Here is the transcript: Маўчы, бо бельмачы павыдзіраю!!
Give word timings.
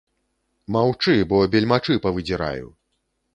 Маўчы, 0.77 1.15
бо 1.33 1.37
бельмачы 1.57 1.99
павыдзіраю!! 2.07 2.67